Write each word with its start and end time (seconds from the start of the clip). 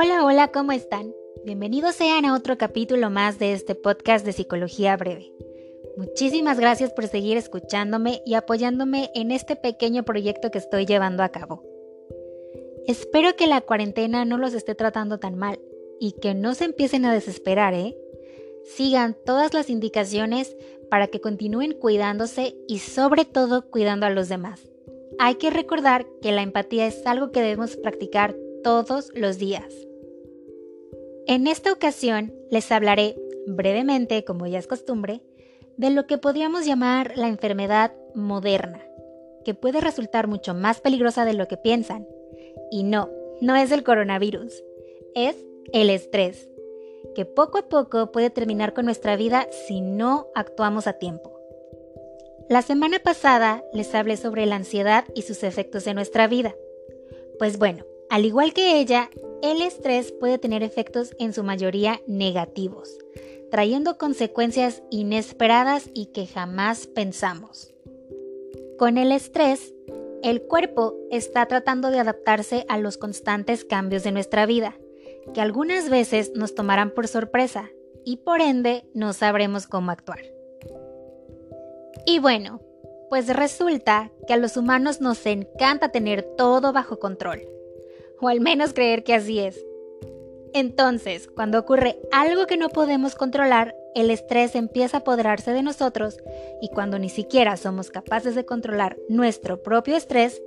Hola, 0.00 0.24
hola, 0.24 0.52
¿cómo 0.52 0.70
están? 0.70 1.12
Bienvenidos 1.44 1.96
sean 1.96 2.24
a 2.24 2.36
otro 2.36 2.56
capítulo 2.56 3.10
más 3.10 3.40
de 3.40 3.52
este 3.52 3.74
podcast 3.74 4.24
de 4.24 4.32
Psicología 4.32 4.96
Breve. 4.96 5.32
Muchísimas 5.96 6.60
gracias 6.60 6.92
por 6.92 7.08
seguir 7.08 7.36
escuchándome 7.36 8.22
y 8.24 8.34
apoyándome 8.34 9.10
en 9.16 9.32
este 9.32 9.56
pequeño 9.56 10.04
proyecto 10.04 10.52
que 10.52 10.58
estoy 10.58 10.86
llevando 10.86 11.24
a 11.24 11.30
cabo. 11.30 11.64
Espero 12.86 13.34
que 13.34 13.48
la 13.48 13.60
cuarentena 13.60 14.24
no 14.24 14.38
los 14.38 14.54
esté 14.54 14.76
tratando 14.76 15.18
tan 15.18 15.36
mal 15.36 15.58
y 15.98 16.12
que 16.12 16.32
no 16.32 16.54
se 16.54 16.66
empiecen 16.66 17.04
a 17.04 17.12
desesperar, 17.12 17.74
¿eh? 17.74 17.98
Sigan 18.76 19.16
todas 19.26 19.52
las 19.52 19.68
indicaciones 19.68 20.56
para 20.92 21.08
que 21.08 21.20
continúen 21.20 21.72
cuidándose 21.72 22.54
y 22.68 22.78
sobre 22.78 23.24
todo 23.24 23.68
cuidando 23.68 24.06
a 24.06 24.10
los 24.10 24.28
demás. 24.28 24.60
Hay 25.18 25.34
que 25.34 25.50
recordar 25.50 26.06
que 26.22 26.30
la 26.30 26.42
empatía 26.42 26.86
es 26.86 27.04
algo 27.04 27.32
que 27.32 27.40
debemos 27.40 27.76
practicar 27.76 28.36
todos 28.62 29.10
los 29.14 29.38
días. 29.38 29.87
En 31.28 31.46
esta 31.46 31.70
ocasión 31.70 32.32
les 32.50 32.72
hablaré 32.72 33.14
brevemente, 33.46 34.24
como 34.24 34.46
ya 34.46 34.58
es 34.58 34.66
costumbre, 34.66 35.20
de 35.76 35.90
lo 35.90 36.06
que 36.06 36.16
podríamos 36.16 36.64
llamar 36.64 37.18
la 37.18 37.28
enfermedad 37.28 37.92
moderna, 38.14 38.80
que 39.44 39.52
puede 39.52 39.82
resultar 39.82 40.26
mucho 40.26 40.54
más 40.54 40.80
peligrosa 40.80 41.26
de 41.26 41.34
lo 41.34 41.46
que 41.46 41.58
piensan. 41.58 42.08
Y 42.70 42.82
no, 42.82 43.10
no 43.42 43.56
es 43.56 43.72
el 43.72 43.84
coronavirus, 43.84 44.64
es 45.14 45.36
el 45.74 45.90
estrés, 45.90 46.48
que 47.14 47.26
poco 47.26 47.58
a 47.58 47.68
poco 47.68 48.10
puede 48.10 48.30
terminar 48.30 48.72
con 48.72 48.86
nuestra 48.86 49.14
vida 49.16 49.48
si 49.66 49.82
no 49.82 50.28
actuamos 50.34 50.86
a 50.86 50.94
tiempo. 50.94 51.38
La 52.48 52.62
semana 52.62 53.00
pasada 53.00 53.62
les 53.74 53.94
hablé 53.94 54.16
sobre 54.16 54.46
la 54.46 54.56
ansiedad 54.56 55.04
y 55.14 55.20
sus 55.20 55.42
efectos 55.42 55.86
en 55.88 55.96
nuestra 55.96 56.26
vida. 56.26 56.56
Pues 57.38 57.58
bueno, 57.58 57.84
al 58.08 58.24
igual 58.24 58.54
que 58.54 58.80
ella, 58.80 59.10
el 59.42 59.62
estrés 59.62 60.12
puede 60.12 60.38
tener 60.38 60.62
efectos 60.62 61.14
en 61.18 61.32
su 61.32 61.44
mayoría 61.44 62.00
negativos, 62.06 62.98
trayendo 63.50 63.96
consecuencias 63.96 64.82
inesperadas 64.90 65.90
y 65.94 66.06
que 66.06 66.26
jamás 66.26 66.86
pensamos. 66.86 67.72
Con 68.78 68.98
el 68.98 69.12
estrés, 69.12 69.74
el 70.22 70.42
cuerpo 70.42 70.96
está 71.10 71.46
tratando 71.46 71.90
de 71.90 72.00
adaptarse 72.00 72.64
a 72.68 72.78
los 72.78 72.98
constantes 72.98 73.64
cambios 73.64 74.02
de 74.02 74.12
nuestra 74.12 74.46
vida, 74.46 74.76
que 75.34 75.40
algunas 75.40 75.88
veces 75.88 76.32
nos 76.34 76.54
tomarán 76.54 76.90
por 76.90 77.06
sorpresa 77.06 77.70
y 78.04 78.18
por 78.18 78.40
ende 78.40 78.84
no 78.94 79.12
sabremos 79.12 79.66
cómo 79.66 79.92
actuar. 79.92 80.20
Y 82.06 82.18
bueno, 82.18 82.60
pues 83.08 83.28
resulta 83.28 84.10
que 84.26 84.34
a 84.34 84.36
los 84.36 84.56
humanos 84.56 85.00
nos 85.00 85.24
encanta 85.26 85.90
tener 85.90 86.22
todo 86.36 86.72
bajo 86.72 86.98
control 86.98 87.57
o 88.20 88.28
al 88.28 88.40
menos 88.40 88.72
creer 88.72 89.04
que 89.04 89.14
así 89.14 89.38
es. 89.38 89.64
Entonces, 90.54 91.28
cuando 91.28 91.58
ocurre 91.58 91.98
algo 92.10 92.46
que 92.46 92.56
no 92.56 92.68
podemos 92.68 93.14
controlar, 93.14 93.74
el 93.94 94.10
estrés 94.10 94.54
empieza 94.54 94.98
a 94.98 95.00
apoderarse 95.00 95.52
de 95.52 95.62
nosotros 95.62 96.18
y 96.62 96.68
cuando 96.68 96.98
ni 96.98 97.08
siquiera 97.08 97.56
somos 97.56 97.90
capaces 97.90 98.34
de 98.34 98.44
controlar 98.44 98.96
nuestro 99.08 99.62
propio 99.62 99.96
estrés, 99.96 100.42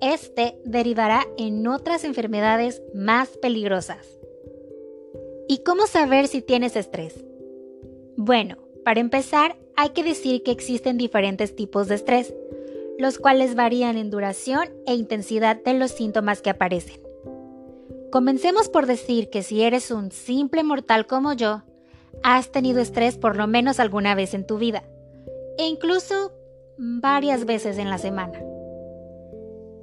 este 0.00 0.58
derivará 0.64 1.26
en 1.36 1.66
otras 1.66 2.04
enfermedades 2.04 2.82
más 2.94 3.28
peligrosas. 3.38 4.06
¿Y 5.48 5.58
cómo 5.58 5.86
saber 5.86 6.28
si 6.28 6.42
tienes 6.42 6.76
estrés? 6.76 7.24
Bueno, 8.16 8.58
para 8.84 9.00
empezar, 9.00 9.56
hay 9.76 9.90
que 9.90 10.02
decir 10.02 10.42
que 10.42 10.50
existen 10.50 10.98
diferentes 10.98 11.54
tipos 11.54 11.88
de 11.88 11.94
estrés, 11.94 12.34
los 12.98 13.18
cuales 13.18 13.54
varían 13.54 13.96
en 13.96 14.10
duración 14.10 14.68
e 14.86 14.94
intensidad 14.94 15.62
de 15.62 15.74
los 15.74 15.92
síntomas 15.92 16.42
que 16.42 16.50
aparecen. 16.50 17.07
Comencemos 18.10 18.70
por 18.70 18.86
decir 18.86 19.28
que 19.28 19.42
si 19.42 19.62
eres 19.62 19.90
un 19.90 20.10
simple 20.12 20.64
mortal 20.64 21.06
como 21.06 21.34
yo, 21.34 21.62
has 22.22 22.50
tenido 22.50 22.80
estrés 22.80 23.18
por 23.18 23.36
lo 23.36 23.46
menos 23.46 23.80
alguna 23.80 24.14
vez 24.14 24.32
en 24.32 24.46
tu 24.46 24.56
vida, 24.56 24.82
e 25.58 25.66
incluso 25.66 26.32
varias 26.78 27.44
veces 27.44 27.76
en 27.76 27.90
la 27.90 27.98
semana. 27.98 28.40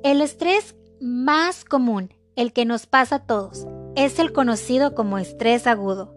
El 0.02 0.22
estrés 0.22 0.76
más 1.00 1.66
común, 1.66 2.16
el 2.36 2.52
que 2.52 2.66
nos 2.66 2.88
pasa 2.88 3.18
a 3.18 3.26
todos, 3.28 3.68
es 3.96 4.18
el 4.18 4.34
conocido 4.34 4.96
como 4.96 5.20
estrés 5.20 5.68
agudo. 5.68 6.16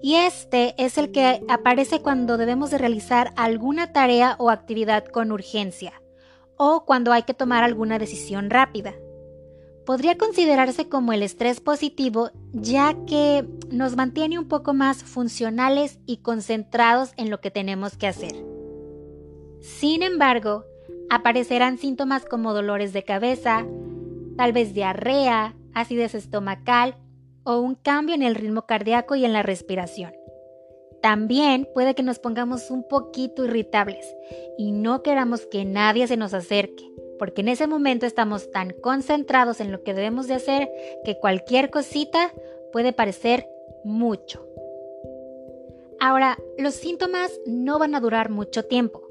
Y 0.00 0.14
este 0.16 0.74
es 0.78 0.96
el 0.96 1.10
que 1.10 1.42
aparece 1.48 2.02
cuando 2.02 2.36
debemos 2.36 2.70
de 2.70 2.78
realizar 2.78 3.32
alguna 3.36 3.92
tarea 3.92 4.36
o 4.38 4.48
actividad 4.48 5.04
con 5.06 5.32
urgencia, 5.32 5.92
o 6.56 6.84
cuando 6.84 7.12
hay 7.12 7.24
que 7.24 7.34
tomar 7.34 7.64
alguna 7.64 7.98
decisión 7.98 8.48
rápida 8.48 8.94
podría 9.92 10.16
considerarse 10.16 10.88
como 10.88 11.12
el 11.12 11.22
estrés 11.22 11.60
positivo 11.60 12.30
ya 12.54 12.96
que 13.06 13.44
nos 13.70 13.94
mantiene 13.94 14.38
un 14.38 14.48
poco 14.48 14.72
más 14.72 15.04
funcionales 15.04 15.98
y 16.06 16.22
concentrados 16.22 17.12
en 17.18 17.28
lo 17.28 17.42
que 17.42 17.50
tenemos 17.50 17.98
que 17.98 18.06
hacer. 18.06 18.32
Sin 19.60 20.02
embargo, 20.02 20.64
aparecerán 21.10 21.76
síntomas 21.76 22.24
como 22.24 22.54
dolores 22.54 22.94
de 22.94 23.02
cabeza, 23.02 23.66
tal 24.38 24.54
vez 24.54 24.72
diarrea, 24.72 25.56
acidez 25.74 26.14
estomacal 26.14 26.96
o 27.44 27.58
un 27.58 27.74
cambio 27.74 28.14
en 28.14 28.22
el 28.22 28.34
ritmo 28.34 28.64
cardíaco 28.64 29.14
y 29.14 29.26
en 29.26 29.34
la 29.34 29.42
respiración. 29.42 30.14
También 31.02 31.68
puede 31.74 31.94
que 31.94 32.02
nos 32.02 32.18
pongamos 32.18 32.70
un 32.70 32.88
poquito 32.88 33.44
irritables 33.44 34.06
y 34.56 34.72
no 34.72 35.02
queramos 35.02 35.44
que 35.44 35.66
nadie 35.66 36.06
se 36.06 36.16
nos 36.16 36.32
acerque 36.32 36.92
porque 37.18 37.40
en 37.42 37.48
ese 37.48 37.66
momento 37.66 38.06
estamos 38.06 38.50
tan 38.50 38.70
concentrados 38.70 39.60
en 39.60 39.72
lo 39.72 39.82
que 39.82 39.94
debemos 39.94 40.26
de 40.26 40.34
hacer 40.34 40.70
que 41.04 41.18
cualquier 41.18 41.70
cosita 41.70 42.32
puede 42.72 42.92
parecer 42.92 43.46
mucho. 43.84 44.46
Ahora, 46.00 46.38
los 46.58 46.74
síntomas 46.74 47.30
no 47.46 47.78
van 47.78 47.94
a 47.94 48.00
durar 48.00 48.28
mucho 48.28 48.64
tiempo. 48.64 49.06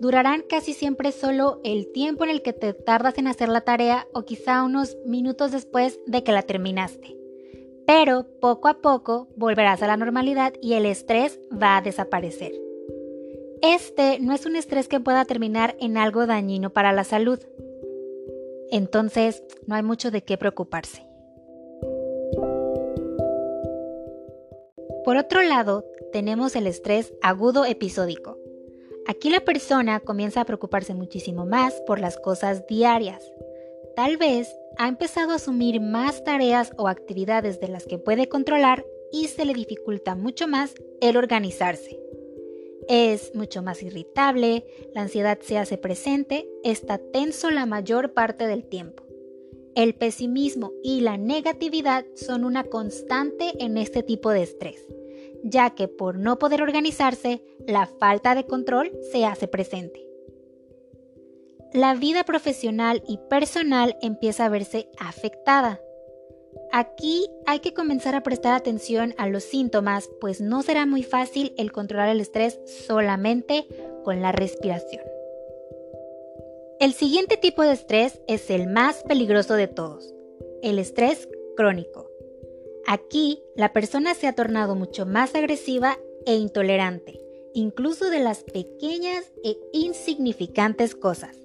Durarán 0.00 0.42
casi 0.48 0.72
siempre 0.72 1.12
solo 1.12 1.60
el 1.64 1.92
tiempo 1.92 2.24
en 2.24 2.30
el 2.30 2.40
que 2.40 2.54
te 2.54 2.72
tardas 2.72 3.18
en 3.18 3.26
hacer 3.26 3.50
la 3.50 3.60
tarea 3.60 4.06
o 4.14 4.22
quizá 4.22 4.62
unos 4.62 4.96
minutos 5.04 5.52
después 5.52 6.00
de 6.06 6.24
que 6.24 6.32
la 6.32 6.42
terminaste. 6.42 7.14
Pero 7.86 8.26
poco 8.40 8.68
a 8.68 8.80
poco 8.80 9.28
volverás 9.36 9.82
a 9.82 9.86
la 9.86 9.98
normalidad 9.98 10.54
y 10.62 10.74
el 10.74 10.86
estrés 10.86 11.38
va 11.52 11.76
a 11.76 11.82
desaparecer. 11.82 12.69
Este 13.62 14.18
no 14.20 14.32
es 14.32 14.46
un 14.46 14.56
estrés 14.56 14.88
que 14.88 15.00
pueda 15.00 15.26
terminar 15.26 15.76
en 15.80 15.98
algo 15.98 16.26
dañino 16.26 16.70
para 16.70 16.92
la 16.92 17.04
salud. 17.04 17.38
Entonces, 18.70 19.42
no 19.66 19.74
hay 19.74 19.82
mucho 19.82 20.10
de 20.10 20.22
qué 20.22 20.38
preocuparse. 20.38 21.06
Por 25.04 25.18
otro 25.18 25.42
lado, 25.42 25.84
tenemos 26.10 26.56
el 26.56 26.66
estrés 26.66 27.12
agudo 27.20 27.66
episódico. 27.66 28.38
Aquí 29.06 29.28
la 29.28 29.40
persona 29.40 30.00
comienza 30.00 30.40
a 30.40 30.44
preocuparse 30.46 30.94
muchísimo 30.94 31.44
más 31.44 31.74
por 31.86 32.00
las 32.00 32.16
cosas 32.16 32.66
diarias. 32.66 33.22
Tal 33.94 34.16
vez 34.16 34.56
ha 34.78 34.88
empezado 34.88 35.32
a 35.32 35.36
asumir 35.36 35.82
más 35.82 36.24
tareas 36.24 36.72
o 36.78 36.88
actividades 36.88 37.60
de 37.60 37.68
las 37.68 37.84
que 37.84 37.98
puede 37.98 38.26
controlar 38.26 38.86
y 39.12 39.26
se 39.26 39.44
le 39.44 39.52
dificulta 39.52 40.14
mucho 40.14 40.48
más 40.48 40.72
el 41.02 41.18
organizarse 41.18 41.99
es 42.90 43.32
mucho 43.36 43.62
más 43.62 43.84
irritable, 43.84 44.66
la 44.94 45.02
ansiedad 45.02 45.38
se 45.40 45.58
hace 45.58 45.78
presente, 45.78 46.50
está 46.64 46.98
tenso 46.98 47.48
la 47.50 47.64
mayor 47.64 48.14
parte 48.14 48.48
del 48.48 48.64
tiempo. 48.64 49.04
El 49.76 49.94
pesimismo 49.94 50.72
y 50.82 51.00
la 51.00 51.16
negatividad 51.16 52.04
son 52.16 52.44
una 52.44 52.64
constante 52.64 53.52
en 53.60 53.76
este 53.76 54.02
tipo 54.02 54.30
de 54.30 54.42
estrés, 54.42 54.84
ya 55.44 55.70
que 55.70 55.86
por 55.86 56.18
no 56.18 56.40
poder 56.40 56.62
organizarse, 56.62 57.44
la 57.64 57.86
falta 57.86 58.34
de 58.34 58.44
control 58.44 58.90
se 59.12 59.24
hace 59.24 59.46
presente. 59.46 60.04
La 61.72 61.94
vida 61.94 62.24
profesional 62.24 63.04
y 63.06 63.20
personal 63.30 63.96
empieza 64.02 64.46
a 64.46 64.48
verse 64.48 64.88
afectada, 64.98 65.80
Aquí 66.72 67.28
hay 67.46 67.60
que 67.60 67.74
comenzar 67.74 68.14
a 68.14 68.22
prestar 68.22 68.54
atención 68.54 69.14
a 69.18 69.28
los 69.28 69.44
síntomas, 69.44 70.08
pues 70.20 70.40
no 70.40 70.62
será 70.62 70.86
muy 70.86 71.02
fácil 71.02 71.52
el 71.58 71.72
controlar 71.72 72.08
el 72.08 72.20
estrés 72.20 72.60
solamente 72.86 73.66
con 74.04 74.22
la 74.22 74.32
respiración. 74.32 75.02
El 76.78 76.92
siguiente 76.94 77.36
tipo 77.36 77.62
de 77.62 77.72
estrés 77.72 78.20
es 78.26 78.48
el 78.50 78.66
más 78.66 79.02
peligroso 79.02 79.54
de 79.54 79.68
todos, 79.68 80.14
el 80.62 80.78
estrés 80.78 81.28
crónico. 81.56 82.08
Aquí 82.86 83.42
la 83.54 83.72
persona 83.72 84.14
se 84.14 84.26
ha 84.26 84.34
tornado 84.34 84.74
mucho 84.74 85.06
más 85.06 85.34
agresiva 85.34 85.98
e 86.24 86.36
intolerante, 86.36 87.20
incluso 87.52 88.10
de 88.10 88.20
las 88.20 88.44
pequeñas 88.44 89.30
e 89.44 89.58
insignificantes 89.72 90.94
cosas. 90.94 91.36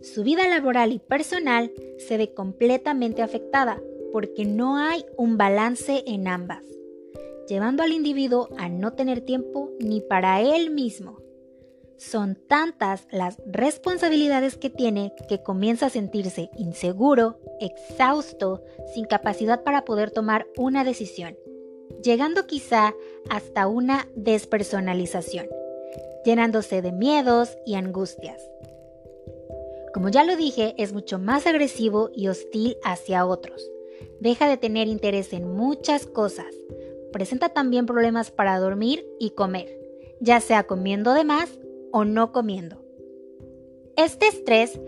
Su 0.00 0.24
vida 0.24 0.48
laboral 0.48 0.92
y 0.92 0.98
personal 0.98 1.70
se 1.98 2.16
ve 2.16 2.32
completamente 2.32 3.22
afectada 3.22 3.80
porque 4.12 4.44
no 4.44 4.76
hay 4.76 5.04
un 5.16 5.38
balance 5.38 6.04
en 6.06 6.28
ambas, 6.28 6.62
llevando 7.48 7.82
al 7.82 7.92
individuo 7.92 8.48
a 8.58 8.68
no 8.68 8.92
tener 8.92 9.22
tiempo 9.22 9.70
ni 9.80 10.00
para 10.00 10.40
él 10.40 10.70
mismo. 10.70 11.18
son 11.96 12.34
tantas 12.34 13.06
las 13.12 13.36
responsabilidades 13.46 14.56
que 14.56 14.70
tiene 14.70 15.12
que 15.28 15.40
comienza 15.40 15.86
a 15.86 15.90
sentirse 15.90 16.50
inseguro, 16.56 17.38
exhausto, 17.60 18.64
sin 18.92 19.04
capacidad 19.04 19.62
para 19.62 19.84
poder 19.84 20.10
tomar 20.10 20.48
una 20.56 20.82
decisión, 20.82 21.38
llegando 22.02 22.48
quizá 22.48 22.92
hasta 23.30 23.68
una 23.68 24.08
despersonalización, 24.16 25.46
llenándose 26.24 26.82
de 26.82 26.90
miedos 26.90 27.56
y 27.64 27.74
angustias. 27.74 28.42
Como 29.94 30.08
ya 30.08 30.24
lo 30.24 30.36
dije, 30.36 30.74
es 30.78 30.92
mucho 30.92 31.20
más 31.20 31.46
agresivo 31.46 32.10
y 32.14 32.26
hostil 32.28 32.76
hacia 32.82 33.26
otros. 33.26 33.71
Deja 34.20 34.48
de 34.48 34.56
tener 34.56 34.88
interés 34.88 35.32
en 35.32 35.52
muchas 35.52 36.06
cosas. 36.06 36.54
Presenta 37.12 37.48
también 37.50 37.86
problemas 37.86 38.30
para 38.30 38.58
dormir 38.58 39.06
y 39.18 39.30
comer, 39.30 39.68
ya 40.20 40.40
sea 40.40 40.64
comiendo 40.64 41.12
de 41.12 41.24
más 41.24 41.58
o 41.92 42.04
no 42.04 42.32
comiendo. 42.32 42.82
Este 43.96 44.28
estrés 44.28 44.80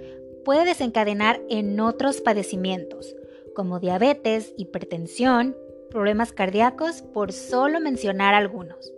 puede 0.45 0.65
desencadenar 0.65 1.43
en 1.49 1.79
otros 1.81 2.21
padecimientos, 2.21 3.15
como 3.55 3.81
diabetes, 3.81 4.55
hipertensión, 4.57 5.57
problemas 5.91 6.33
cardíacos, 6.33 7.03
por 7.03 7.33
solo 7.33 7.81
mencionar 7.81 8.35
algunos. 8.35 8.93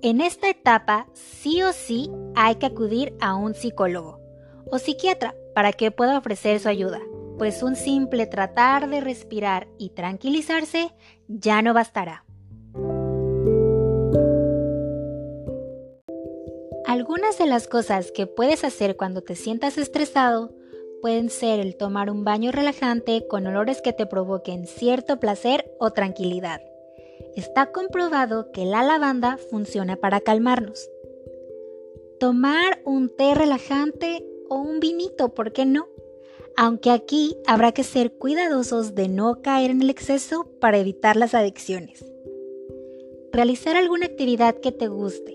En 0.00 0.20
esta 0.20 0.48
etapa, 0.48 1.08
sí 1.12 1.62
o 1.62 1.72
sí 1.72 2.10
hay 2.36 2.56
que 2.56 2.66
acudir 2.66 3.14
a 3.20 3.34
un 3.34 3.54
psicólogo 3.54 4.20
o 4.70 4.78
psiquiatra 4.78 5.34
para 5.54 5.72
que 5.72 5.90
pueda 5.90 6.18
ofrecer 6.18 6.60
su 6.60 6.68
ayuda, 6.68 7.00
pues 7.38 7.62
un 7.62 7.76
simple 7.76 8.26
tratar 8.26 8.90
de 8.90 9.00
respirar 9.00 9.68
y 9.78 9.90
tranquilizarse 9.90 10.90
ya 11.28 11.62
no 11.62 11.72
bastará. 11.72 12.24
Algunas 16.84 17.38
de 17.38 17.46
las 17.46 17.68
cosas 17.68 18.10
que 18.12 18.26
puedes 18.26 18.64
hacer 18.64 18.96
cuando 18.96 19.22
te 19.22 19.36
sientas 19.36 19.78
estresado 19.78 20.52
pueden 21.00 21.30
ser 21.30 21.60
el 21.60 21.76
tomar 21.76 22.10
un 22.10 22.24
baño 22.24 22.50
relajante 22.50 23.26
con 23.28 23.46
olores 23.46 23.82
que 23.82 23.92
te 23.92 24.06
provoquen 24.06 24.66
cierto 24.66 25.20
placer 25.20 25.70
o 25.78 25.92
tranquilidad. 25.92 26.60
Está 27.36 27.70
comprobado 27.70 28.50
que 28.52 28.64
la 28.64 28.82
lavanda 28.82 29.36
funciona 29.36 29.96
para 29.96 30.20
calmarnos. 30.20 30.90
Tomar 32.18 32.80
un 32.84 33.14
té 33.14 33.34
relajante 33.34 34.26
o 34.48 34.56
un 34.56 34.80
vinito, 34.80 35.34
¿por 35.34 35.52
qué 35.52 35.66
no? 35.66 35.88
Aunque 36.60 36.90
aquí 36.90 37.36
habrá 37.46 37.72
que 37.72 37.84
ser 37.84 38.12
cuidadosos 38.12 38.94
de 38.94 39.08
no 39.08 39.40
caer 39.42 39.70
en 39.70 39.80
el 39.80 39.90
exceso 39.90 40.50
para 40.60 40.78
evitar 40.78 41.16
las 41.16 41.32
adicciones. 41.34 42.04
Realizar 43.32 43.76
alguna 43.76 44.06
actividad 44.06 44.56
que 44.56 44.72
te 44.72 44.88
guste, 44.88 45.34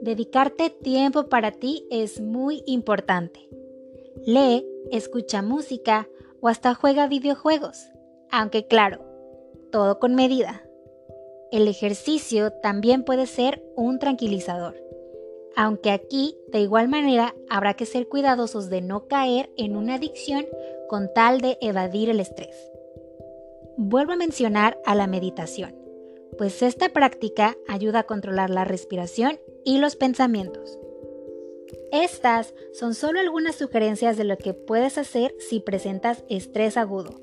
Dedicarte 0.00 0.70
tiempo 0.70 1.28
para 1.28 1.50
ti 1.50 1.84
es 1.90 2.20
muy 2.20 2.62
importante. 2.66 3.48
Lee, 4.24 4.64
escucha 4.92 5.42
música 5.42 6.08
o 6.40 6.48
hasta 6.48 6.74
juega 6.74 7.08
videojuegos, 7.08 7.90
aunque 8.30 8.68
claro, 8.68 9.04
todo 9.72 9.98
con 9.98 10.14
medida. 10.14 10.62
El 11.50 11.66
ejercicio 11.66 12.52
también 12.62 13.02
puede 13.02 13.26
ser 13.26 13.60
un 13.74 13.98
tranquilizador, 13.98 14.76
aunque 15.56 15.90
aquí 15.90 16.36
de 16.48 16.60
igual 16.60 16.88
manera 16.88 17.34
habrá 17.48 17.74
que 17.74 17.86
ser 17.86 18.08
cuidadosos 18.08 18.70
de 18.70 18.80
no 18.80 19.08
caer 19.08 19.50
en 19.56 19.76
una 19.76 19.94
adicción 19.94 20.46
con 20.88 21.12
tal 21.14 21.40
de 21.40 21.58
evadir 21.60 22.10
el 22.10 22.20
estrés. 22.20 22.56
Vuelvo 23.76 24.12
a 24.12 24.16
mencionar 24.16 24.78
a 24.84 24.94
la 24.94 25.06
meditación 25.06 25.78
pues 26.38 26.62
esta 26.62 26.88
práctica 26.90 27.56
ayuda 27.66 28.00
a 28.00 28.06
controlar 28.06 28.48
la 28.48 28.64
respiración 28.64 29.38
y 29.64 29.78
los 29.78 29.96
pensamientos. 29.96 30.78
Estas 31.90 32.54
son 32.72 32.94
solo 32.94 33.18
algunas 33.18 33.56
sugerencias 33.56 34.16
de 34.16 34.24
lo 34.24 34.38
que 34.38 34.54
puedes 34.54 34.96
hacer 34.98 35.34
si 35.38 35.60
presentas 35.60 36.24
estrés 36.28 36.76
agudo, 36.76 37.20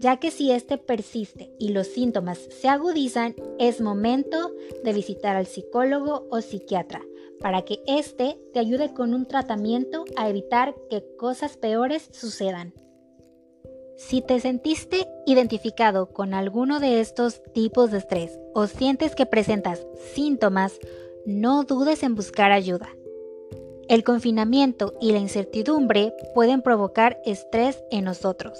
ya 0.00 0.18
que 0.18 0.30
si 0.30 0.50
este 0.50 0.78
persiste 0.78 1.52
y 1.58 1.68
los 1.68 1.88
síntomas 1.88 2.38
se 2.38 2.68
agudizan, 2.68 3.36
es 3.58 3.80
momento 3.80 4.52
de 4.82 4.92
visitar 4.92 5.36
al 5.36 5.46
psicólogo 5.46 6.26
o 6.30 6.40
psiquiatra 6.40 7.02
para 7.40 7.62
que 7.62 7.80
éste 7.86 8.38
te 8.52 8.58
ayude 8.58 8.92
con 8.92 9.14
un 9.14 9.26
tratamiento 9.26 10.04
a 10.16 10.28
evitar 10.28 10.74
que 10.90 11.04
cosas 11.18 11.56
peores 11.56 12.08
sucedan. 12.12 12.72
Si 13.96 14.22
te 14.22 14.40
sentiste 14.40 15.06
identificado 15.24 16.12
con 16.12 16.34
alguno 16.34 16.80
de 16.80 17.00
estos 17.00 17.42
tipos 17.52 17.90
de 17.90 17.98
estrés 17.98 18.38
o 18.52 18.66
sientes 18.66 19.14
que 19.14 19.24
presentas 19.24 19.86
síntomas, 20.14 20.78
no 21.26 21.62
dudes 21.62 22.02
en 22.02 22.14
buscar 22.14 22.50
ayuda. 22.50 22.88
El 23.88 24.02
confinamiento 24.02 24.94
y 25.00 25.12
la 25.12 25.18
incertidumbre 25.18 26.12
pueden 26.34 26.62
provocar 26.62 27.20
estrés 27.24 27.84
en 27.90 28.04
nosotros. 28.04 28.58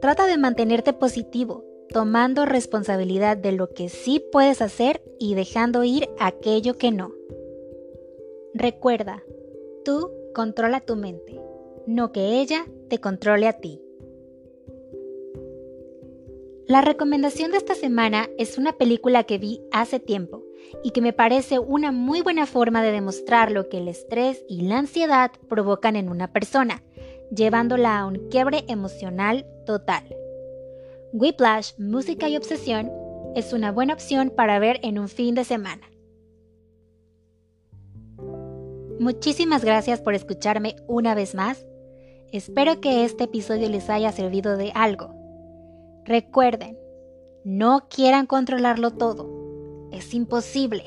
Trata 0.00 0.26
de 0.26 0.36
mantenerte 0.36 0.92
positivo, 0.92 1.64
tomando 1.88 2.44
responsabilidad 2.44 3.36
de 3.36 3.52
lo 3.52 3.70
que 3.70 3.88
sí 3.88 4.22
puedes 4.32 4.60
hacer 4.60 5.00
y 5.18 5.34
dejando 5.34 5.84
ir 5.84 6.08
aquello 6.18 6.76
que 6.76 6.90
no. 6.90 7.17
Recuerda, 8.60 9.22
tú 9.84 10.10
controla 10.34 10.80
tu 10.80 10.96
mente, 10.96 11.40
no 11.86 12.10
que 12.10 12.40
ella 12.40 12.66
te 12.90 12.98
controle 12.98 13.46
a 13.46 13.52
ti. 13.52 13.80
La 16.66 16.80
recomendación 16.80 17.52
de 17.52 17.58
esta 17.58 17.76
semana 17.76 18.28
es 18.36 18.58
una 18.58 18.72
película 18.72 19.22
que 19.22 19.38
vi 19.38 19.60
hace 19.70 20.00
tiempo 20.00 20.42
y 20.82 20.90
que 20.90 21.00
me 21.00 21.12
parece 21.12 21.60
una 21.60 21.92
muy 21.92 22.20
buena 22.20 22.46
forma 22.46 22.82
de 22.82 22.90
demostrar 22.90 23.52
lo 23.52 23.68
que 23.68 23.78
el 23.78 23.86
estrés 23.86 24.44
y 24.48 24.62
la 24.62 24.78
ansiedad 24.78 25.30
provocan 25.48 25.94
en 25.94 26.08
una 26.08 26.32
persona, 26.32 26.82
llevándola 27.30 28.00
a 28.00 28.06
un 28.06 28.28
quiebre 28.28 28.64
emocional 28.66 29.46
total. 29.66 30.02
Whiplash, 31.12 31.74
Música 31.78 32.28
y 32.28 32.36
Obsesión 32.36 32.90
es 33.36 33.52
una 33.52 33.70
buena 33.70 33.94
opción 33.94 34.30
para 34.30 34.58
ver 34.58 34.80
en 34.82 34.98
un 34.98 35.08
fin 35.08 35.36
de 35.36 35.44
semana. 35.44 35.88
Muchísimas 39.00 39.64
gracias 39.64 40.00
por 40.00 40.14
escucharme 40.14 40.76
una 40.86 41.14
vez 41.14 41.34
más. 41.34 41.66
Espero 42.32 42.80
que 42.80 43.04
este 43.04 43.24
episodio 43.24 43.68
les 43.68 43.88
haya 43.88 44.12
servido 44.12 44.56
de 44.56 44.72
algo 44.74 45.18
Recuerden, 46.08 46.78
no 47.44 47.86
quieran 47.90 48.24
controlarlo 48.24 48.92
todo. 48.92 49.28
Es 49.92 50.14
imposible. 50.14 50.84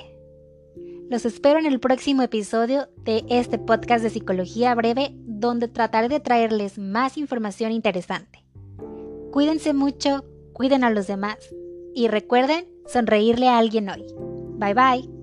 Los 1.12 1.26
espero 1.26 1.60
en 1.60 1.68
el 1.68 1.80
próximo 1.80 2.24
episodio 2.24 2.88
de 2.98 3.24
este 3.30 3.60
podcast 3.60 4.04
de 4.04 4.10
psicología 4.10 4.74
breve 4.74 5.12
donde 5.14 5.68
trataré 5.68 6.10
de 6.10 6.22
traerles 6.22 6.80
más 6.80 7.20
información 7.20 7.72
interesante. 7.72 8.44
Cuídense 9.32 9.76
mucho, 9.76 10.26
cuiden 10.54 10.84
a 10.84 10.90
los 10.90 11.06
demás 11.06 11.38
y 11.94 12.08
recuerden 12.08 12.66
sonreírle 12.88 13.48
a 13.48 13.60
alguien 13.60 13.88
hoy. 13.88 14.04
Bye 14.58 14.74
bye. 14.74 15.21